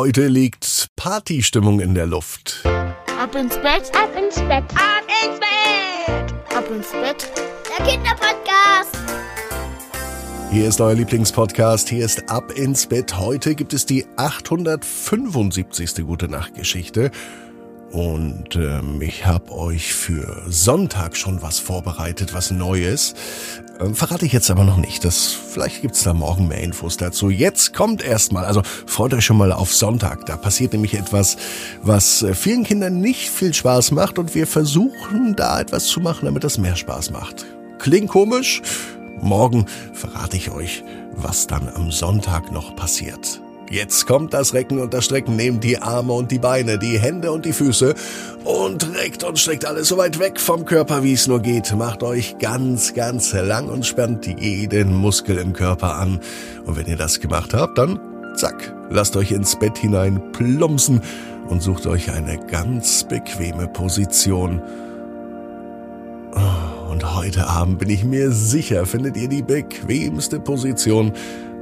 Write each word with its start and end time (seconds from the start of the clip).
Heute 0.00 0.28
liegt 0.28 0.90
Partystimmung 0.94 1.80
in 1.80 1.96
der 1.96 2.06
Luft. 2.06 2.62
Ab 2.64 3.34
ins 3.34 3.56
Bett, 3.56 3.90
ab 3.96 4.14
ins 4.16 4.36
Bett, 4.36 4.62
ab 4.76 5.02
ins 5.24 5.40
Bett, 5.40 6.32
ab 6.56 6.70
ins 6.70 6.92
Bett. 6.92 7.28
Der 7.66 7.84
Kinderpodcast. 7.84 8.96
Hier 10.52 10.68
ist 10.68 10.80
euer 10.80 10.94
Lieblingspodcast. 10.94 11.88
Hier 11.88 12.04
ist 12.04 12.30
Ab 12.30 12.52
ins 12.52 12.86
Bett. 12.86 13.18
Heute 13.18 13.56
gibt 13.56 13.72
es 13.72 13.86
die 13.86 14.06
875. 14.14 16.06
Gute 16.06 16.28
Nacht 16.28 16.54
Geschichte. 16.54 17.10
Und 17.90 18.54
ähm, 18.54 19.02
ich 19.02 19.26
habe 19.26 19.50
euch 19.50 19.94
für 19.94 20.44
Sonntag 20.46 21.16
schon 21.16 21.42
was 21.42 21.58
vorbereitet, 21.58 22.34
was 22.34 22.52
Neues. 22.52 23.14
Ähm, 23.80 23.94
verrate 23.94 24.26
ich 24.26 24.32
jetzt 24.32 24.50
aber 24.50 24.64
noch 24.64 24.76
nicht. 24.76 25.04
Das, 25.04 25.26
vielleicht 25.32 25.82
gibt's 25.82 26.02
da 26.02 26.12
morgen 26.12 26.48
mehr 26.48 26.60
Infos 26.62 26.96
dazu. 26.96 27.30
Jetzt 27.30 27.74
kommt 27.74 28.02
erstmal, 28.02 28.44
also 28.44 28.62
freut 28.86 29.14
euch 29.14 29.24
schon 29.24 29.36
mal 29.36 29.52
auf 29.52 29.74
Sonntag. 29.74 30.26
Da 30.26 30.36
passiert 30.36 30.72
nämlich 30.72 30.94
etwas, 30.94 31.36
was 31.82 32.22
äh, 32.22 32.34
vielen 32.34 32.64
Kindern 32.64 33.00
nicht 33.00 33.30
viel 33.30 33.54
Spaß 33.54 33.92
macht 33.92 34.18
und 34.18 34.34
wir 34.34 34.46
versuchen 34.46 35.36
da 35.36 35.60
etwas 35.60 35.86
zu 35.86 36.00
machen, 36.00 36.26
damit 36.26 36.44
das 36.44 36.58
mehr 36.58 36.76
Spaß 36.76 37.10
macht. 37.10 37.46
Klingt 37.78 38.08
komisch? 38.08 38.62
Morgen 39.20 39.66
verrate 39.92 40.36
ich 40.36 40.50
euch, 40.50 40.84
was 41.14 41.46
dann 41.46 41.68
am 41.74 41.90
Sonntag 41.90 42.52
noch 42.52 42.74
passiert. 42.76 43.40
Jetzt 43.70 44.06
kommt 44.06 44.32
das 44.32 44.54
Recken 44.54 44.78
und 44.80 44.94
das 44.94 45.04
Strecken. 45.04 45.36
Nehmt 45.36 45.62
die 45.62 45.78
Arme 45.78 46.12
und 46.12 46.30
die 46.30 46.38
Beine, 46.38 46.78
die 46.78 46.98
Hände 46.98 47.32
und 47.32 47.44
die 47.44 47.52
Füße 47.52 47.94
und 48.44 48.94
reckt 48.96 49.24
und 49.24 49.38
streckt 49.38 49.66
alles 49.66 49.88
so 49.88 49.98
weit 49.98 50.18
weg 50.18 50.40
vom 50.40 50.64
Körper, 50.64 51.02
wie 51.02 51.12
es 51.12 51.26
nur 51.26 51.40
geht. 51.40 51.74
Macht 51.76 52.02
euch 52.02 52.38
ganz, 52.38 52.94
ganz 52.94 53.32
lang 53.32 53.68
und 53.68 53.84
spannt 53.84 54.26
jeden 54.26 54.94
Muskel 54.94 55.38
im 55.38 55.52
Körper 55.52 55.96
an. 55.96 56.20
Und 56.64 56.76
wenn 56.76 56.86
ihr 56.86 56.96
das 56.96 57.20
gemacht 57.20 57.52
habt, 57.52 57.76
dann 57.76 58.00
zack, 58.36 58.74
lasst 58.90 59.16
euch 59.16 59.32
ins 59.32 59.58
Bett 59.58 59.76
hinein 59.76 60.32
plumpsen 60.32 61.02
und 61.48 61.62
sucht 61.62 61.86
euch 61.86 62.10
eine 62.10 62.38
ganz 62.46 63.04
bequeme 63.04 63.68
Position. 63.68 64.62
Oh, 66.34 66.90
und 66.90 67.16
heute 67.16 67.48
Abend 67.48 67.78
bin 67.78 67.90
ich 67.90 68.04
mir 68.04 68.30
sicher, 68.30 68.86
findet 68.86 69.16
ihr 69.16 69.28
die 69.28 69.42
bequemste 69.42 70.40
Position, 70.40 71.12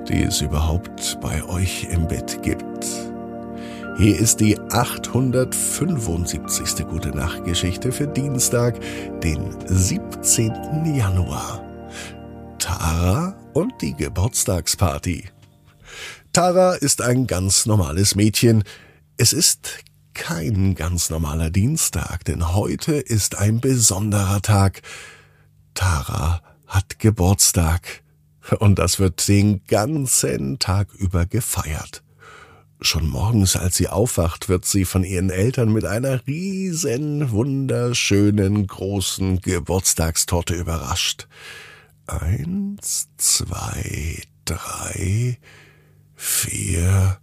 die 0.09 0.23
es 0.23 0.41
überhaupt 0.41 1.19
bei 1.21 1.45
euch 1.45 1.87
im 1.91 2.09
Bett 2.09 2.43
gibt. 2.43 2.87
Hier 3.99 4.19
ist 4.19 4.41
die 4.41 4.59
875. 4.59 6.87
Gute 6.87 7.11
Nacht 7.11 7.45
Geschichte 7.45 7.93
für 7.93 8.07
Dienstag, 8.07 8.81
den 9.23 9.55
17. 9.67 10.95
Januar. 10.95 11.62
Tara 12.59 13.34
und 13.55 13.73
die 13.81 13.95
Geburtstagsparty. 13.95 15.31
Tara 16.33 16.75
ist 16.75 17.01
ein 17.01 17.27
ganz 17.27 17.65
normales 17.65 18.15
Mädchen. 18.15 18.65
Es 19.17 19.33
ist 19.33 19.79
kein 20.12 20.75
ganz 20.75 21.09
normaler 21.09 21.49
Dienstag, 21.51 22.25
denn 22.25 22.55
heute 22.55 22.97
ist 22.97 23.39
ein 23.39 23.61
besonderer 23.61 24.43
Tag. 24.43 24.83
Tara 25.75 26.43
hat 26.67 26.99
Geburtstag. 26.99 28.03
Und 28.59 28.79
das 28.79 28.99
wird 28.99 29.27
den 29.29 29.65
ganzen 29.67 30.59
Tag 30.59 30.93
über 30.95 31.27
gefeiert. 31.27 32.03
Schon 32.81 33.09
morgens, 33.09 33.57
als 33.57 33.77
sie 33.77 33.89
aufwacht, 33.89 34.49
wird 34.49 34.67
sie 34.67 34.85
von 34.85 35.03
ihren 35.03 35.31
Eltern 35.31 35.73
mit 35.73 35.87
einer 35.87 36.27
riesen, 36.27 37.31
wunderschönen, 37.31 38.67
großen 38.67 39.41
Geburtstagstorte 39.41 40.55
überrascht. 40.55 41.27
Eins, 42.07 43.09
zwei, 43.17 44.23
drei, 44.45 45.39
vier, 46.15 47.19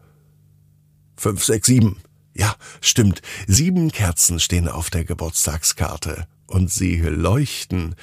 fünf, 1.15 1.43
sechs, 1.43 1.67
sieben. 1.67 1.97
Ja, 2.33 2.55
stimmt. 2.81 3.21
Sieben 3.45 3.91
Kerzen 3.91 4.39
stehen 4.39 4.67
auf 4.67 4.89
der 4.89 5.05
Geburtstagskarte. 5.05 6.27
Und 6.47 6.71
sie 6.71 6.97
leuchten 6.97 7.95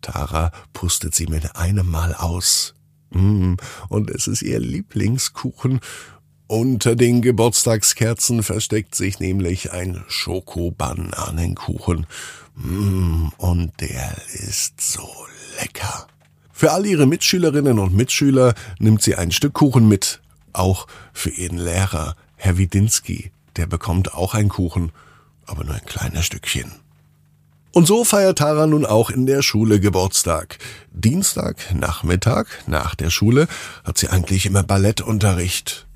Tara 0.00 0.52
pustet 0.72 1.14
sie 1.14 1.26
mit 1.26 1.56
einem 1.56 1.90
Mal 1.90 2.14
aus. 2.14 2.74
Mm, 3.10 3.54
und 3.88 4.10
es 4.10 4.26
ist 4.26 4.42
ihr 4.42 4.60
Lieblingskuchen. 4.60 5.80
Unter 6.48 6.94
den 6.94 7.22
Geburtstagskerzen 7.22 8.42
versteckt 8.42 8.94
sich 8.94 9.18
nämlich 9.18 9.72
ein 9.72 10.04
Schokobananenkuchen. 10.06 12.06
Mm, 12.54 13.28
und 13.38 13.72
der 13.80 14.16
ist 14.32 14.80
so 14.80 15.08
lecker. 15.60 16.06
Für 16.52 16.72
all 16.72 16.86
ihre 16.86 17.06
Mitschülerinnen 17.06 17.78
und 17.78 17.94
Mitschüler 17.94 18.54
nimmt 18.78 19.02
sie 19.02 19.14
ein 19.14 19.30
Stück 19.30 19.54
Kuchen 19.54 19.88
mit. 19.88 20.20
Auch 20.52 20.86
für 21.12 21.30
ihren 21.30 21.58
Lehrer, 21.58 22.16
Herr 22.36 22.56
Widinski. 22.56 23.30
Der 23.56 23.66
bekommt 23.66 24.14
auch 24.14 24.34
ein 24.34 24.48
Kuchen, 24.48 24.92
aber 25.46 25.64
nur 25.64 25.74
ein 25.74 25.84
kleines 25.84 26.24
Stückchen. 26.24 26.72
Und 27.76 27.84
so 27.86 28.04
feiert 28.04 28.38
Tara 28.38 28.66
nun 28.66 28.86
auch 28.86 29.10
in 29.10 29.26
der 29.26 29.42
Schule 29.42 29.80
Geburtstag. 29.80 30.56
Dienstag, 30.92 31.74
Nachmittag, 31.74 32.46
nach 32.66 32.94
der 32.94 33.10
Schule, 33.10 33.48
hat 33.84 33.98
sie 33.98 34.08
eigentlich 34.08 34.46
immer 34.46 34.62
Ballettunterricht. 34.62 35.86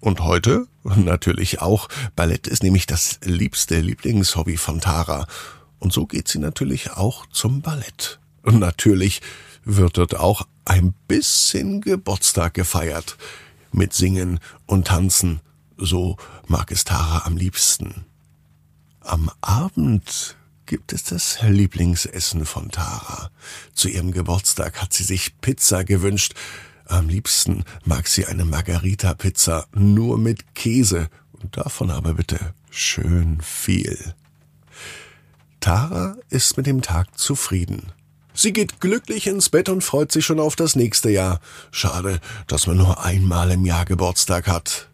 Und 0.00 0.20
heute 0.20 0.66
natürlich 0.82 1.60
auch. 1.60 1.90
Ballett 2.16 2.46
ist 2.46 2.62
nämlich 2.62 2.86
das 2.86 3.18
liebste 3.22 3.80
Lieblingshobby 3.80 4.56
von 4.56 4.80
Tara. 4.80 5.26
Und 5.78 5.92
so 5.92 6.06
geht 6.06 6.26
sie 6.26 6.38
natürlich 6.38 6.92
auch 6.92 7.26
zum 7.26 7.60
Ballett. 7.60 8.18
Und 8.40 8.58
natürlich 8.58 9.20
wird 9.62 9.98
dort 9.98 10.16
auch 10.16 10.46
ein 10.64 10.94
bisschen 11.06 11.82
Geburtstag 11.82 12.54
gefeiert. 12.54 13.18
Mit 13.72 13.92
Singen 13.92 14.40
und 14.64 14.86
Tanzen. 14.86 15.40
So 15.76 16.16
mag 16.46 16.72
es 16.72 16.84
Tara 16.84 17.26
am 17.26 17.36
liebsten. 17.36 18.06
Am 19.00 19.30
Abend 19.42 20.38
gibt 20.66 20.92
es 20.92 21.04
das 21.04 21.38
Lieblingsessen 21.42 22.46
von 22.46 22.70
Tara. 22.70 23.30
Zu 23.74 23.88
ihrem 23.88 24.12
Geburtstag 24.12 24.80
hat 24.80 24.92
sie 24.92 25.04
sich 25.04 25.40
Pizza 25.40 25.84
gewünscht. 25.84 26.34
Am 26.86 27.08
liebsten 27.08 27.64
mag 27.84 28.08
sie 28.08 28.26
eine 28.26 28.44
Margarita-Pizza 28.44 29.66
nur 29.72 30.18
mit 30.18 30.54
Käse 30.54 31.08
und 31.32 31.56
davon 31.56 31.90
aber 31.90 32.14
bitte 32.14 32.54
schön 32.70 33.40
viel. 33.40 34.14
Tara 35.60 36.16
ist 36.28 36.56
mit 36.56 36.66
dem 36.66 36.82
Tag 36.82 37.18
zufrieden. 37.18 37.92
Sie 38.34 38.52
geht 38.52 38.80
glücklich 38.80 39.28
ins 39.28 39.48
Bett 39.48 39.68
und 39.68 39.84
freut 39.84 40.10
sich 40.10 40.26
schon 40.26 40.40
auf 40.40 40.56
das 40.56 40.74
nächste 40.74 41.08
Jahr. 41.08 41.40
Schade, 41.70 42.20
dass 42.48 42.66
man 42.66 42.76
nur 42.76 43.04
einmal 43.04 43.52
im 43.52 43.64
Jahr 43.64 43.84
Geburtstag 43.84 44.48
hat. 44.48 44.88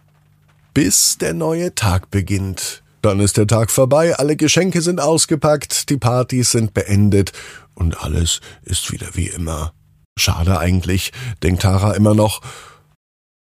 Bis 0.75 1.16
der 1.19 1.32
neue 1.32 1.75
Tag 1.75 2.10
beginnt. 2.10 2.82
Dann 3.03 3.21
ist 3.21 3.37
der 3.37 3.47
Tag 3.47 3.71
vorbei, 3.71 4.15
alle 4.16 4.37
Geschenke 4.37 4.83
sind 4.83 5.00
ausgepackt, 5.00 5.88
die 5.88 5.97
Partys 5.97 6.50
sind 6.50 6.75
beendet 6.75 7.33
und 7.75 8.03
alles 8.03 8.41
ist 8.62 8.93
wieder 8.93 9.09
wie 9.15 9.28
immer. 9.28 9.72
Schade 10.19 10.59
eigentlich, 10.59 11.12
denkt 11.43 11.62
Tara 11.62 11.93
immer 11.93 12.15
noch. 12.15 12.43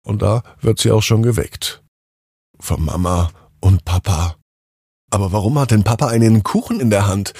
Und 0.05 0.23
da 0.23 0.43
wird 0.61 0.81
sie 0.81 0.91
auch 0.91 1.03
schon 1.03 1.23
geweckt. 1.23 1.83
Von 2.59 2.85
Mama 2.85 3.31
und 3.61 3.85
Papa. 3.85 4.37
Aber 5.11 5.31
warum 5.33 5.59
hat 5.59 5.71
denn 5.71 5.85
Papa 5.85 6.09
einen 6.09 6.43
Kuchen 6.43 6.81
in 6.81 6.91
der 6.91 7.07
Hand? 7.07 7.33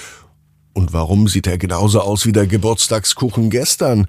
Und 0.73 0.93
warum 0.93 1.27
sieht 1.27 1.47
er 1.47 1.57
genauso 1.57 2.01
aus 2.01 2.25
wie 2.25 2.31
der 2.31 2.47
Geburtstagskuchen 2.47 3.49
gestern? 3.49 4.07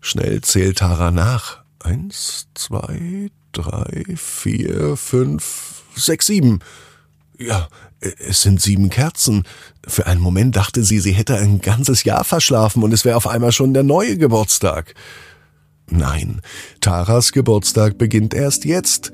Schnell 0.00 0.40
zählt 0.42 0.78
Tara 0.78 1.10
nach. 1.10 1.64
Eins, 1.80 2.48
zwei, 2.54 3.30
drei, 3.50 4.04
vier, 4.16 4.96
fünf, 4.96 5.82
sechs, 5.96 6.26
sieben. 6.26 6.60
Ja, 7.46 7.68
es 8.00 8.42
sind 8.42 8.60
sieben 8.60 8.90
Kerzen. 8.90 9.44
Für 9.86 10.06
einen 10.06 10.20
Moment 10.20 10.56
dachte 10.56 10.84
sie, 10.84 11.00
sie 11.00 11.12
hätte 11.12 11.36
ein 11.36 11.60
ganzes 11.60 12.04
Jahr 12.04 12.24
verschlafen 12.24 12.82
und 12.82 12.92
es 12.92 13.04
wäre 13.04 13.16
auf 13.16 13.26
einmal 13.26 13.52
schon 13.52 13.74
der 13.74 13.82
neue 13.82 14.16
Geburtstag. 14.16 14.94
Nein, 15.90 16.40
Taras 16.80 17.32
Geburtstag 17.32 17.98
beginnt 17.98 18.34
erst 18.34 18.64
jetzt. 18.64 19.12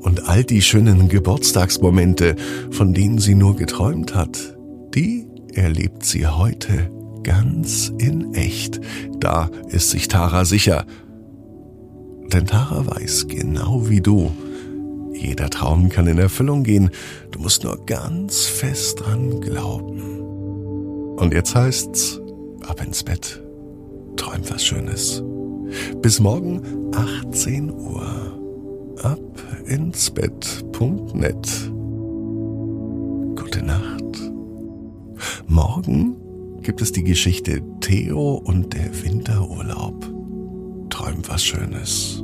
Und 0.00 0.28
all 0.28 0.44
die 0.44 0.62
schönen 0.62 1.08
Geburtstagsmomente, 1.08 2.36
von 2.70 2.94
denen 2.94 3.18
sie 3.18 3.34
nur 3.34 3.56
geträumt 3.56 4.14
hat, 4.14 4.56
die 4.94 5.26
erlebt 5.52 6.04
sie 6.04 6.26
heute 6.26 6.90
ganz 7.24 7.92
in 7.98 8.32
echt. 8.34 8.80
Da 9.18 9.50
ist 9.68 9.90
sich 9.90 10.08
Tara 10.08 10.44
sicher. 10.44 10.86
Denn 12.32 12.46
Tara 12.46 12.86
weiß 12.86 13.26
genau 13.28 13.88
wie 13.88 14.00
du, 14.00 14.32
jeder 15.18 15.50
Traum 15.50 15.88
kann 15.88 16.06
in 16.06 16.18
Erfüllung 16.18 16.62
gehen. 16.62 16.90
Du 17.30 17.40
musst 17.40 17.64
nur 17.64 17.84
ganz 17.86 18.46
fest 18.46 19.00
dran 19.00 19.40
glauben. 19.40 20.00
Und 21.16 21.34
jetzt 21.34 21.54
heißt's, 21.54 22.20
ab 22.66 22.80
ins 22.84 23.02
Bett. 23.02 23.42
Träum 24.16 24.42
was 24.48 24.64
Schönes. 24.64 25.22
Bis 26.00 26.20
morgen 26.20 26.62
18 26.94 27.70
Uhr. 27.70 28.04
Ab 29.02 29.20
ins 29.66 30.10
Bett.net. 30.10 31.70
Gute 33.36 33.62
Nacht. 33.64 34.32
Morgen 35.46 36.16
gibt 36.62 36.80
es 36.80 36.92
die 36.92 37.04
Geschichte 37.04 37.62
Theo 37.80 38.34
und 38.44 38.74
der 38.74 39.02
Winterurlaub. 39.02 40.06
Träum 40.90 41.22
was 41.26 41.44
Schönes. 41.44 42.22